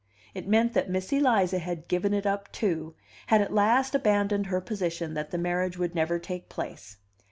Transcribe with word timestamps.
It 0.33 0.47
meant 0.47 0.73
that 0.73 0.89
Miss 0.89 1.13
Eliza 1.13 1.59
had 1.59 1.87
given 1.87 2.11
it 2.11 2.25
up, 2.25 2.51
too, 2.51 2.95
had 3.27 3.39
at 3.39 3.53
last 3.53 3.93
abandoned 3.93 4.47
her 4.47 4.59
position 4.59 5.13
that 5.13 5.29
the 5.29 5.37
marriage 5.37 5.77
would 5.77 5.93
never 5.93 6.17
take 6.17 6.49
place. 6.49 6.97